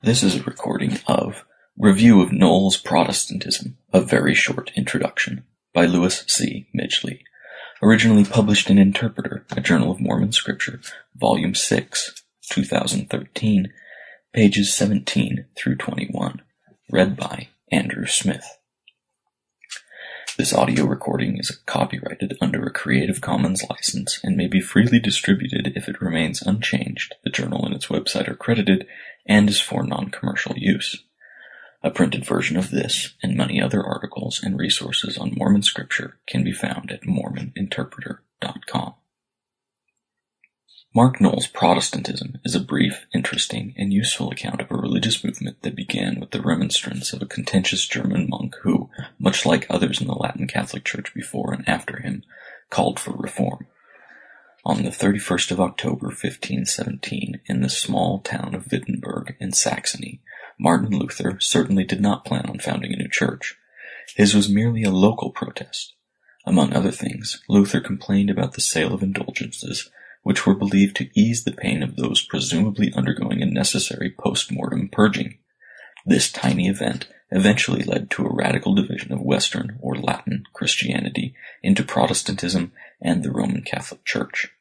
[0.00, 1.44] This is a recording of
[1.76, 5.42] Review of Noll's Protestantism, A Very Short Introduction
[5.74, 6.68] by Louis C.
[6.72, 7.22] Midgley,
[7.82, 10.80] originally published in Interpreter, a Journal of Mormon Scripture,
[11.16, 13.72] Volume 6, 2013,
[14.32, 16.42] pages 17 through 21,
[16.92, 18.58] read by Andrew Smith.
[20.38, 25.72] This audio recording is copyrighted under a Creative Commons license and may be freely distributed
[25.74, 28.86] if it remains unchanged, the journal and its website are credited,
[29.28, 31.04] and is for non-commercial use.
[31.82, 36.42] A printed version of this and many other articles and resources on Mormon scripture can
[36.42, 38.94] be found at mormoninterpreter.com.
[40.92, 45.76] Mark Noll's Protestantism is a brief, interesting, and useful account of a religious movement that
[45.76, 50.14] began with the remonstrance of a contentious German monk who, much like others in the
[50.14, 52.24] Latin Catholic Church before and after him,
[52.70, 53.67] called for reform.
[54.68, 60.20] On the 31st of October 1517, in the small town of Wittenberg in Saxony,
[60.60, 63.56] Martin Luther certainly did not plan on founding a new church.
[64.14, 65.94] His was merely a local protest.
[66.44, 69.90] Among other things, Luther complained about the sale of indulgences
[70.22, 75.38] which were believed to ease the pain of those presumably undergoing a necessary post-mortem purging.
[76.04, 81.82] This tiny event eventually led to a radical division of Western or Latin Christianity into
[81.82, 84.52] Protestantism and the Roman Catholic Church.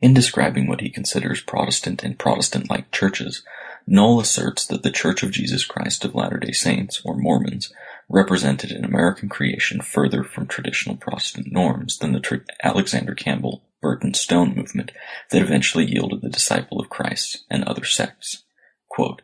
[0.00, 3.42] In describing what he considers Protestant and Protestant-like churches,
[3.86, 7.72] Noll asserts that the Church of Jesus Christ of Latter-day Saints, or Mormons,
[8.08, 14.54] represented an American creation further from traditional Protestant norms than the Alexander Campbell Barton Stone
[14.54, 14.92] movement
[15.30, 18.44] that eventually yielded the Disciple of Christ and other sects.
[18.88, 19.22] Quote,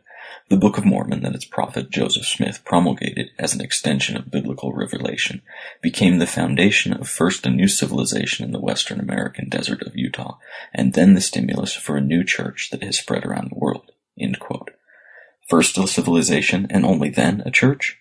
[0.51, 4.73] the Book of Mormon that its prophet Joseph Smith promulgated as an extension of biblical
[4.73, 5.41] revelation
[5.81, 10.39] became the foundation of first a new civilization in the western American desert of Utah,
[10.73, 13.91] and then the stimulus for a new church that has spread around the world.
[15.47, 17.97] First a civilization, and only then a church?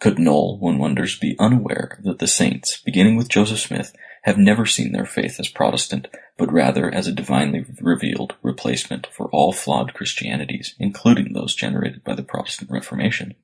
[0.00, 4.66] Could Noll, one wonders, be unaware that the saints, beginning with Joseph Smith, have never
[4.66, 9.94] seen their faith as Protestant, but rather as a divinely revealed replacement for all flawed
[9.94, 13.34] Christianities, including those generated by the Protestant Reformation.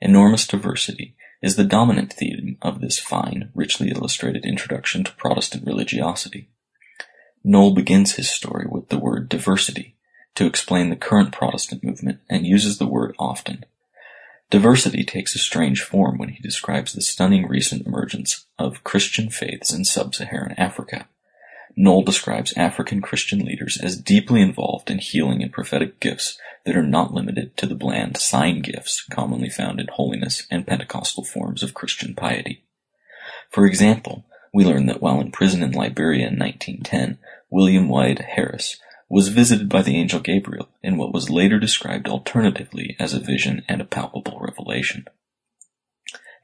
[0.00, 6.48] Enormous diversity is the dominant theme of this fine, richly illustrated introduction to Protestant religiosity.
[7.44, 9.96] Noll begins his story with the word diversity
[10.34, 13.64] to explain the current Protestant movement and uses the word often.
[14.52, 19.72] Diversity takes a strange form when he describes the stunning recent emergence of Christian faiths
[19.72, 21.08] in sub-Saharan Africa.
[21.74, 26.82] Noll describes African Christian leaders as deeply involved in healing and prophetic gifts that are
[26.82, 31.72] not limited to the bland sign gifts commonly found in holiness and Pentecostal forms of
[31.72, 32.62] Christian piety.
[33.48, 37.16] For example, we learn that while in prison in Liberia in 1910,
[37.48, 38.78] William Wyatt Harris
[39.12, 43.62] was visited by the angel Gabriel in what was later described alternatively as a vision
[43.68, 45.06] and a palpable revelation.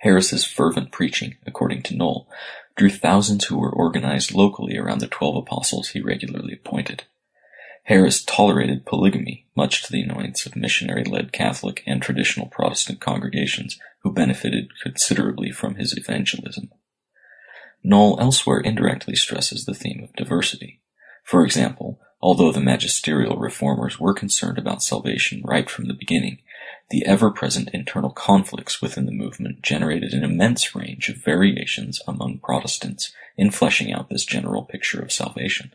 [0.00, 2.28] Harris's fervent preaching, according to Noll,
[2.76, 7.04] drew thousands who were organized locally around the twelve apostles he regularly appointed.
[7.84, 14.12] Harris tolerated polygamy, much to the annoyance of missionary-led Catholic and traditional Protestant congregations who
[14.12, 16.70] benefited considerably from his evangelism.
[17.82, 20.82] Noll elsewhere indirectly stresses the theme of diversity.
[21.24, 26.38] For example, Although the magisterial reformers were concerned about salvation right from the beginning,
[26.90, 33.12] the ever-present internal conflicts within the movement generated an immense range of variations among Protestants
[33.36, 35.72] in fleshing out this general picture of salvation.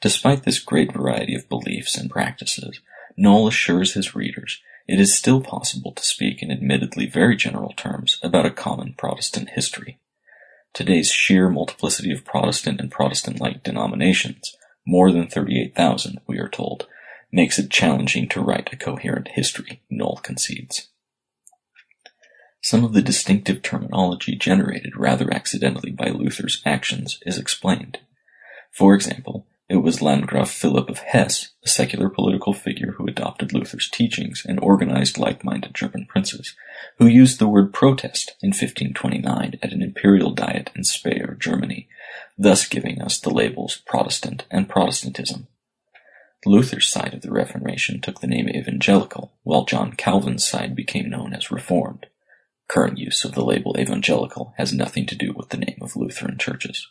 [0.00, 2.80] Despite this great variety of beliefs and practices,
[3.16, 8.20] Noll assures his readers it is still possible to speak in admittedly very general terms
[8.22, 9.98] about a common Protestant history.
[10.72, 16.86] Today's sheer multiplicity of Protestant and Protestant-like denominations more than 38,000, we are told,
[17.32, 20.88] makes it challenging to write a coherent history, Noll concedes.
[22.62, 27.98] Some of the distinctive terminology generated rather accidentally by Luther's actions is explained.
[28.72, 33.90] For example, it was Landgraf Philip of Hesse, a secular political figure who adopted Luther's
[33.90, 36.54] teachings and organized like-minded German princes,
[36.98, 41.88] who used the word protest in 1529 at an imperial diet in Speyer, Germany,
[42.38, 45.48] thus giving us the labels Protestant and Protestantism.
[46.44, 51.34] Luther's side of the Reformation took the name evangelical, while John Calvin's side became known
[51.34, 52.06] as Reformed.
[52.68, 56.38] Current use of the label evangelical has nothing to do with the name of Lutheran
[56.38, 56.88] churches.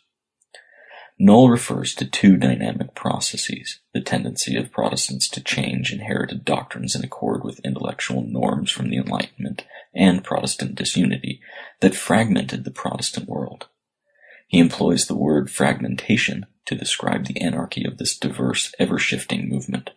[1.18, 7.02] Noll refers to two dynamic processes, the tendency of Protestants to change inherited doctrines in
[7.02, 9.64] accord with intellectual norms from the Enlightenment
[9.94, 11.40] and Protestant disunity
[11.80, 13.68] that fragmented the Protestant world.
[14.46, 19.90] He employs the word fragmentation to describe the anarchy of this diverse, ever-shifting movement.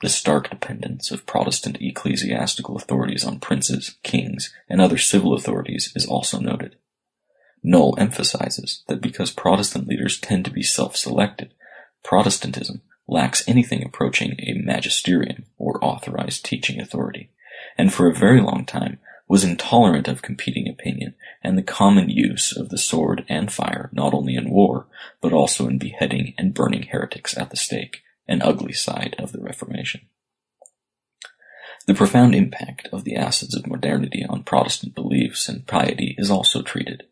[0.00, 6.06] The stark dependence of Protestant ecclesiastical authorities on princes, kings, and other civil authorities is
[6.06, 6.76] also noted.
[7.62, 11.54] Noll emphasizes that because Protestant leaders tend to be self-selected,
[12.02, 17.30] Protestantism lacks anything approaching a magisterium or authorized teaching authority,
[17.78, 22.56] and for a very long time was intolerant of competing opinion and the common use
[22.56, 24.86] of the sword and fire not only in war,
[25.20, 29.40] but also in beheading and burning heretics at the stake, an ugly side of the
[29.40, 30.02] Reformation.
[31.86, 36.62] The profound impact of the acids of modernity on Protestant beliefs and piety is also
[36.62, 37.04] treated.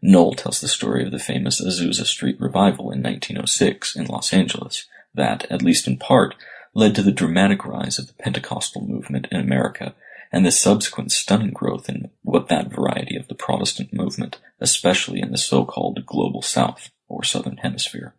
[0.00, 4.86] Noll tells the story of the famous Azusa Street revival in 1906 in Los Angeles
[5.14, 6.34] that, at least in part,
[6.74, 9.94] led to the dramatic rise of the Pentecostal movement in America
[10.32, 15.30] and the subsequent stunning growth in what that variety of the Protestant movement, especially in
[15.30, 18.14] the so-called global south or southern hemisphere.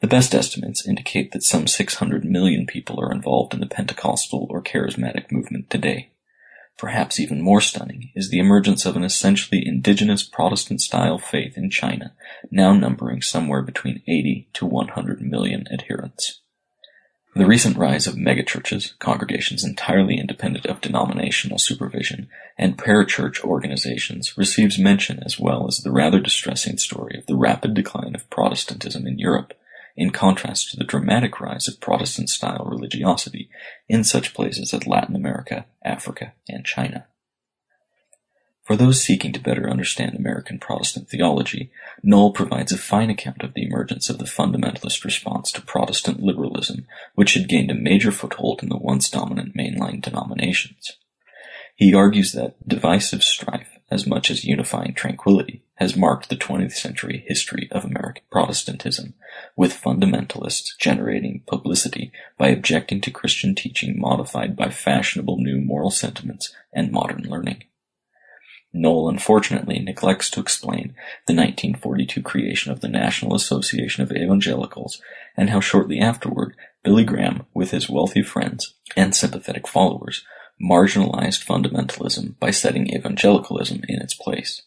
[0.00, 4.62] The best estimates indicate that some 600 million people are involved in the Pentecostal or
[4.62, 6.12] charismatic movement today.
[6.78, 11.68] Perhaps even more stunning is the emergence of an essentially indigenous Protestant style faith in
[11.68, 12.14] China,
[12.50, 16.40] now numbering somewhere between 80 to 100 million adherents.
[17.32, 22.28] The recent rise of megachurches, congregations entirely independent of denominational supervision,
[22.58, 27.72] and parachurch organizations receives mention as well as the rather distressing story of the rapid
[27.72, 29.54] decline of Protestantism in Europe,
[29.96, 33.48] in contrast to the dramatic rise of Protestant style religiosity
[33.88, 37.06] in such places as Latin America, Africa, and China.
[38.70, 41.72] For those seeking to better understand American Protestant theology,
[42.04, 46.86] Noll provides a fine account of the emergence of the fundamentalist response to Protestant liberalism,
[47.16, 50.92] which had gained a major foothold in the once dominant mainline denominations.
[51.74, 57.24] He argues that divisive strife, as much as unifying tranquility, has marked the 20th century
[57.26, 59.14] history of American Protestantism,
[59.56, 66.54] with fundamentalists generating publicity by objecting to Christian teaching modified by fashionable new moral sentiments
[66.72, 67.64] and modern learning.
[68.72, 70.94] Noll unfortunately neglects to explain
[71.26, 75.02] the 1942 creation of the National Association of Evangelicals
[75.36, 80.24] and how shortly afterward Billy Graham, with his wealthy friends and sympathetic followers,
[80.62, 84.62] marginalized fundamentalism by setting evangelicalism in its place.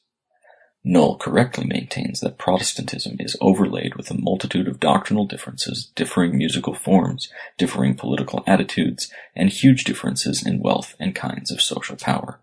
[0.83, 6.73] Noll correctly maintains that Protestantism is overlaid with a multitude of doctrinal differences, differing musical
[6.73, 12.41] forms, differing political attitudes, and huge differences in wealth and kinds of social power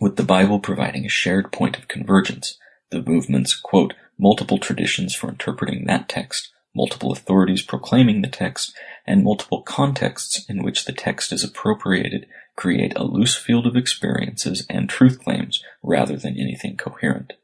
[0.00, 2.58] with the Bible providing a shared point of convergence,
[2.90, 8.74] the movement's quote, multiple traditions for interpreting that text, multiple authorities proclaiming the text,
[9.06, 14.66] and multiple contexts in which the text is appropriated create a loose field of experiences
[14.68, 17.34] and truth claims rather than anything coherent.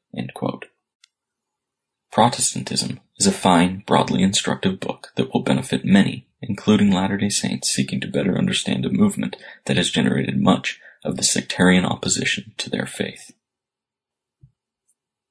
[2.12, 8.00] Protestantism is a fine, broadly instructive book that will benefit many, including Latter-day Saints seeking
[8.02, 12.86] to better understand a movement that has generated much of the sectarian opposition to their
[12.86, 13.32] faith.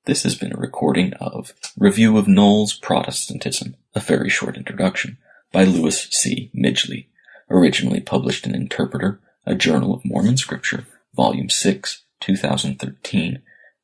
[0.06, 5.18] This has been a recording of Review of Noll's Protestantism, a very short introduction,
[5.52, 6.52] by Louis C.
[6.56, 7.08] Midgley,
[7.50, 13.42] originally published in Interpreter, a Journal of Mormon Scripture, Volume 6, 2013,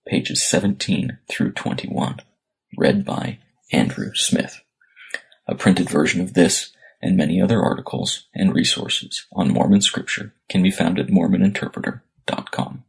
[0.07, 2.21] pages 17 through 21,
[2.77, 3.39] read by
[3.71, 4.61] Andrew Smith.
[5.47, 6.71] A printed version of this
[7.01, 12.83] and many other articles and resources on Mormon scripture can be found at mormoninterpreter.com.